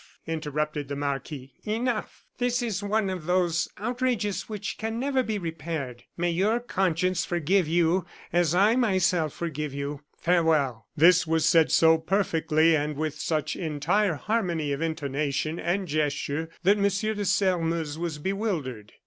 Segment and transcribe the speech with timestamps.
[0.25, 2.25] interrupted the marquis; "enough!
[2.39, 6.05] This is one of those outrages which can never be repaired.
[6.17, 10.01] May your conscience forgive you, as I, myself, forgive you.
[10.17, 16.77] Farewell!" This was said so perfectly, with such entire harmony of intonation and gesture, that
[16.77, 17.15] M.
[17.15, 18.93] de Sairmeuse was bewildered.